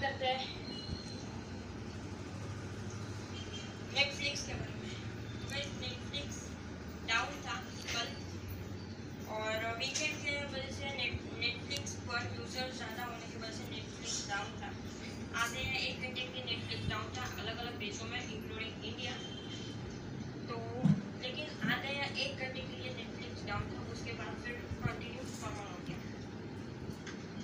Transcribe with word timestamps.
करते 0.00 0.26
हैं। 0.26 0.46
नेटफ्लिक्स 3.94 4.42
के 4.46 4.54
बारे 4.54 4.74
में 4.80 4.92
नेटफ्लिक्स 5.80 6.38
डाउन 7.08 7.32
था 7.46 7.56
कल 7.92 8.08
और 9.34 9.56
वीकेंड 9.78 10.16
के 10.24 10.32
वजह 10.54 10.70
से 10.78 10.86
नेट 10.96 11.14
नेटफ्लिक्स 11.38 11.92
पर 12.08 12.20
यूज़र 12.38 12.66
ज़्यादा 12.76 13.02
होने 13.04 13.26
की 13.32 13.38
वजह 13.38 13.56
से 13.58 13.64
नेटफ्लिक्स 13.70 14.18
डाउन 14.30 14.50
था 14.62 14.68
आधे 15.42 15.62
एक 15.78 15.94
घंटे 16.00 16.24
के 16.34 16.40
नेटफ्लिक्स 16.50 16.86
डाउन 16.90 17.06
था 17.16 17.24
अलग 17.42 17.56
अलग 17.58 17.74
देशों 17.78 18.06
में 18.10 18.20
इंक्लूडिंग 18.20 18.74
इंडिया 18.90 19.14
तो 20.48 20.56
लेकिन 21.22 21.46
आधे 21.72 21.92
या 21.98 22.06
एक 22.26 22.32
घंटे 22.38 22.60
के 22.60 22.74
लिए 22.82 22.90
नेटफ्लिक्स 22.96 23.40
डाउन 23.48 23.64
था 23.72 23.78
उसके 23.92 24.12
बाद 24.20 24.32
फिर 24.44 24.54
कंटिन्यू 24.84 25.22
नॉर्मल 25.22 25.68
हो 25.72 25.78
गया 25.88 25.98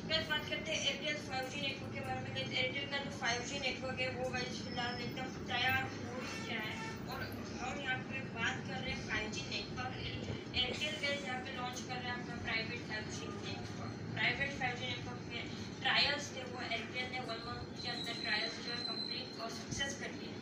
फिर 0.08 0.20
बात 0.30 0.39
करते 0.50 0.72
हैं, 0.72 0.80
एयरटेल 0.90 1.16
फाइव 1.28 1.48
जी 1.54 1.60
नेटवर्क 1.66 1.92
के 1.94 2.00
बारे 2.06 2.20
में 2.20 2.30
एयरटेल 2.40 2.86
का 2.92 2.98
जो 3.04 3.10
फाइव 3.20 3.42
जी 3.50 3.58
नेटवर्क 3.66 4.00
है, 4.00 4.08
वो 4.18 4.28
गाइस 4.36 4.60
फ़िलहाल 4.66 5.00
एकदम 5.06 5.28
तैयार 5.52 5.82
हो 5.82 6.20
गया 6.46 6.60
है। 6.68 6.74
और 7.12 7.22
हम 7.60 7.80
यहाँ 7.82 7.98
पे 8.10 8.20
बात 8.38 8.56
कर 8.68 8.78
रहे 8.80 8.90
हैं 8.90 9.08
five 9.08 9.30
G 9.36 9.42
network 9.50 9.94
Airtel 10.02 10.96
guys 11.04 11.24
यहाँ 11.24 11.40
पे 11.46 11.56
लॉन्च 11.56 11.80
कर 11.88 11.96
रहे 11.96 12.10
हैं 12.10 12.18
अपना 12.20 12.36
private 12.48 12.86
five 12.90 13.10
G 13.16 13.26
network 13.46 13.98
private 14.18 14.58
five 14.60 14.76
G 14.80 14.86
network 14.92 15.22
के 15.32 15.42
ट्रायल्स 15.82 16.30
थे 16.36 16.42
वो, 16.52 16.60
एयरटेल 16.62 17.10
ने 17.14 17.20
वन 17.30 17.42
मंथ 17.48 17.82
के 17.82 17.88
अंदर 17.96 18.22
ट्रायल्स 18.24 18.58
जो 18.66 18.72
है 18.72 18.80
कंप्लीट 18.90 19.40
और 19.44 19.50
सक्सेस 19.58 19.98
कर 20.02 20.14
लिए। 20.20 20.34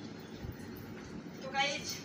तो 1.43 1.51
गाइस 1.59 1.97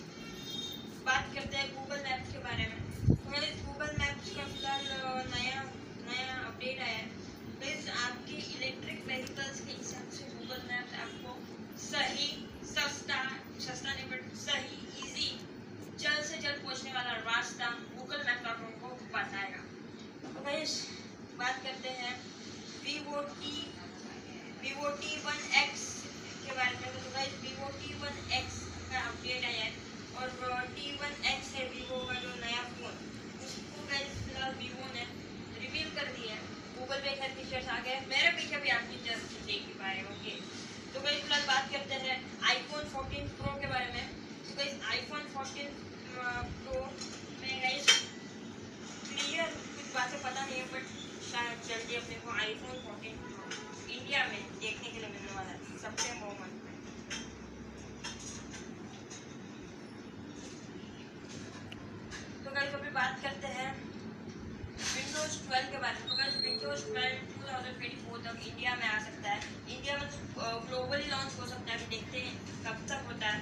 बात 1.08 1.34
करते 1.36 1.58
हैं 1.58 1.68
गूगल 1.76 2.04
मैप्स 2.10 2.32
के 2.34 2.44
बारे 2.48 2.68
में 2.74 2.80
तो 3.08 3.32
गाइस 3.32 3.64
गूगल 3.66 3.96
मैप्स 4.04 4.30
का 4.36 4.44
फ़िलहाल 4.52 4.86
अ, 4.88 5.24
नया 5.36 5.64
नया 6.12 6.36
अपडेट 6.52 6.80
आया 6.88 6.98
है 6.98 7.12
गाइस 7.64 7.90
आपके 8.06 8.38
इलेक्ट्रिक 8.58 9.04
व्हीकल्स 9.08 9.60
के 9.66 9.74
हिसाब 9.82 10.10
से 10.18 10.30
गूगल 10.36 10.62
मैप्स 10.72 10.94
आपको 11.06 11.36
सही 11.88 12.30
सस्ता 12.74 13.20
सस्ता 13.68 13.94
नहीं 13.94 14.08
बट 14.14 14.32
सही 14.46 14.80
इजी 15.08 15.30
जल्द 16.06 16.24
से 16.32 16.38
जल्द 16.46 16.64
पहुँचने 16.64 16.94
वाला 17.00 17.18
रास्ता 17.30 17.70
गूगल 17.98 18.24
मैप 18.30 18.48
आप 18.54 18.62
लोगों 18.64 18.96
को 18.96 19.12
बताएगा 19.18 19.62
गाइस 20.64 20.76
बात 21.40 21.58
करते 21.64 21.90
हैं। 21.94 22.12
Vivo 22.84 23.22
T 23.40 23.50
Vivo 24.60 24.92
T 25.00 25.16
one 25.24 25.40
X 25.62 25.82
के 26.44 26.52
बारे 26.60 26.78
में 26.84 26.94
तो 26.94 27.10
guys 27.16 27.34
Vivo 27.42 27.68
T 27.80 27.90
one 28.04 28.22
X 28.38 28.60
का 28.92 29.02
अपडेट 29.08 29.48
आया 29.50 29.64
है 29.64 29.72
और 30.20 30.30
टी 30.78 30.92
वन 31.02 31.18
एक्स 31.32 31.50
है 31.56 31.66
वीवो 31.74 31.98
का 32.06 32.16
जो 32.20 32.32
नया 32.46 32.62
फ़ोन 32.78 32.96
उसको 33.48 33.84
गाइस 33.90 34.14
फ़िलहाल 34.22 34.56
वीवो 34.62 34.88
ने 34.94 35.04
रिवील 35.66 35.90
कर 35.98 36.08
दिया 36.14 36.38
है। 36.38 36.48
गूगल 36.78 37.04
पे 37.08 37.16
खैर 37.20 37.36
फीचर्स 37.42 37.68
आ 37.76 37.80
गए 37.90 38.00
मेरे 38.14 38.32
पीछे 38.40 38.62
भी 38.64 38.74
आप 38.78 38.88
फीचर्स 38.94 39.28
देख 39.52 39.68
ही 39.68 39.78
पाए 39.84 40.00
होंगे 40.08 40.38
तो 40.94 41.04
गाइस 41.10 41.22
फ़िलहाल 41.28 41.46
बात 41.52 41.70
करते 41.76 42.00
हैं 42.08 42.18
आईफोन 42.54 42.90
14 42.96 43.36
प्रो 43.42 43.60
के 43.66 43.74
बारे 43.76 43.92
में 43.98 44.16
तो 44.48 44.58
गाइस 44.64 44.80
आईफोन 44.96 45.30
14 45.36 45.70
प्रो 46.64 46.82
में 47.44 47.54
गाइस 47.68 47.94
क्लियर 49.12 49.50
कुछ 49.74 49.88
बातें 49.96 50.20
पता 50.22 50.46
नहीं 50.46 50.60
है 50.60 50.66
बट 50.74 50.86
जल्दी 51.94 52.06
अपने 52.06 52.16
को 52.26 52.30
आईफोन 52.42 52.78
14 52.84 53.18
प्रो 53.24 53.90
इंडिया 53.94 54.22
में 54.28 54.60
देखने 54.60 54.90
के 54.92 55.00
लिए 55.00 55.10
मिलने 55.10 55.34
वाला 55.34 55.50
है 55.50 55.58
सितंबर 55.58 56.32
मंथ 56.40 56.56
में 56.66 56.74
तो 62.46 62.52
गाइस 62.56 62.74
अभी 62.74 62.90
बात 62.90 63.22
करते 63.24 63.52
हैं 63.58 63.70
विंडोज़ 64.96 65.38
12 65.52 65.70
के 65.72 65.78
बारे 65.86 66.00
में। 66.00 66.08
तो 66.08 66.16
विंडोज़ 66.48 66.88
12 66.96 67.22
2024 67.36 68.18
तक 68.26 68.48
इंडिया 68.48 68.76
में 68.76 68.88
आ 68.88 68.98
सकता 69.04 69.30
है। 69.30 69.40
इंडिया 69.76 69.98
में 69.98 70.10
ग्लोबली 70.68 71.06
लॉन्च 71.06 71.40
हो 71.40 71.46
सकता 71.46 71.74
है। 71.74 71.90
देखते 71.90 72.18
हैं 72.20 72.36
कब 72.66 72.78
तक 72.90 73.06
होता 73.08 73.28
है। 73.28 73.40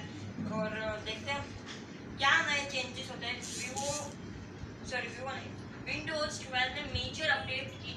और 0.60 0.78
देखते 1.06 1.30
हैं 1.30 1.42
क्या 2.18 2.36
नए 2.46 2.62
चेंजेस 2.70 3.10
होते 3.10 3.26
हैं। 3.26 3.42
सॉरी 4.90 5.08
नहीं 5.08 5.50
विंडोज़ 5.84 6.46
12 6.48 6.74
में 6.76 6.92
मेजर 6.92 7.28
अपडेट 7.30 7.68
की 7.82 7.92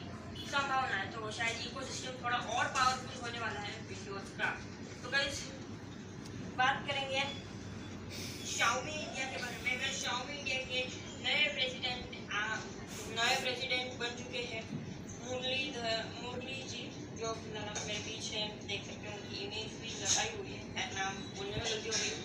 संभावना 0.55 0.95
है 0.95 1.07
तो 1.11 1.31
शायद 1.31 1.57
इको 1.61 1.81
सिस्टम 1.85 2.13
थोड़ा 2.23 2.37
और 2.55 2.67
पावरफुल 2.75 3.21
होने 3.21 3.39
वाला 3.39 3.61
है 3.61 3.73
विंडोज़ 3.87 4.29
का। 4.39 4.49
तो 5.03 5.09
गाइस 5.11 5.39
बात 6.57 6.85
करेंगे 6.87 7.23
Xiaomi 8.51 8.93
इंडिया 8.97 9.25
के 9.31 9.37
बारे 9.37 9.57
में। 9.63 9.73
Xiaomi 9.95 10.35
इंडिया 10.35 10.59
के 10.69 10.83
नए 11.23 11.47
प्रेसिडेंट 11.55 12.15
नए 13.17 13.35
प्रेसिडेंट 13.41 13.99
बन 13.99 14.15
चुके 14.19 14.43
हैं। 14.51 14.63
मुरली 15.25 15.63
मुरली 16.21 16.61
जी, 16.71 16.83
जो 17.19 17.33
मेरे 17.87 17.99
पीछे 17.99 18.45
देख 18.69 18.85
सकते 18.85 19.07
हैं, 19.07 19.17
उनकी 19.19 19.43
इमेज 19.45 19.75
भी 19.81 19.91
लगाई 20.03 20.31
हुई 20.37 20.53
है। 20.53 20.63
है 20.77 20.87
नाम? 20.95 21.13
बोलने 21.37 21.55
में 21.55 21.65
गलती 21.65 21.89
हो 21.89 21.95
गई। 21.97 22.24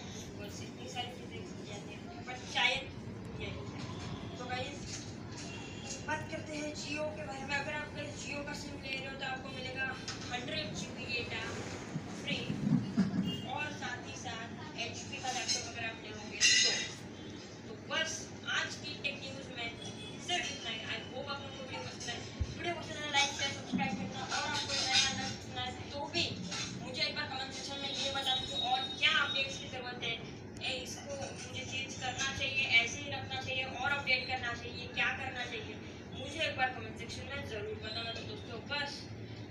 बार 36.60 36.68
कमेंट 36.70 36.98
सेक्शन 36.98 37.28
में 37.28 37.44
ज़रूर 37.50 37.76
बताना 37.84 38.10
दोस्तों 38.16 38.58
बस 38.70 38.96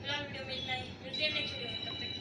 फ़िलहाल 0.02 0.25
वीडियो 0.25 0.46
में 0.46 0.53
इतना 0.56 0.74
ही 0.74 0.90
मिलते 1.03 1.24
हैं 1.24 1.34
नेक्स्ट 1.34 1.56
वीडियो 1.56 1.72
में 1.72 1.86
तब 1.86 1.96
तक 2.02 2.19